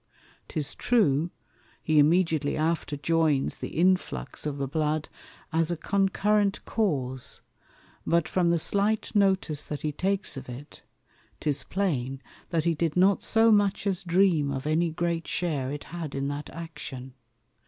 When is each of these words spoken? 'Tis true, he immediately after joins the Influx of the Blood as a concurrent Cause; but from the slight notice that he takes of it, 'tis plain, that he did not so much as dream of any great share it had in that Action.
'Tis 0.47 0.73
true, 0.73 1.29
he 1.83 1.99
immediately 1.99 2.57
after 2.57 2.97
joins 2.97 3.59
the 3.59 3.77
Influx 3.77 4.47
of 4.47 4.57
the 4.57 4.67
Blood 4.67 5.09
as 5.53 5.69
a 5.69 5.77
concurrent 5.77 6.65
Cause; 6.65 7.41
but 8.03 8.27
from 8.27 8.49
the 8.49 8.57
slight 8.57 9.13
notice 9.13 9.67
that 9.67 9.83
he 9.83 9.91
takes 9.91 10.37
of 10.37 10.49
it, 10.49 10.81
'tis 11.39 11.63
plain, 11.65 12.19
that 12.49 12.63
he 12.63 12.73
did 12.73 12.97
not 12.97 13.21
so 13.21 13.51
much 13.51 13.85
as 13.85 14.01
dream 14.01 14.49
of 14.49 14.65
any 14.65 14.89
great 14.89 15.27
share 15.27 15.69
it 15.71 15.83
had 15.83 16.15
in 16.15 16.29
that 16.29 16.49
Action. 16.49 17.13